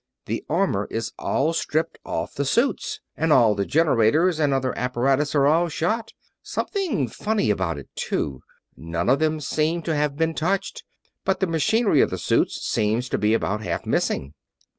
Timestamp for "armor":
0.49-0.87